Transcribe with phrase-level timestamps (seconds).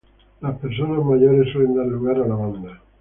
[0.41, 2.81] Las personas mayores suelen dar lugar a la banda.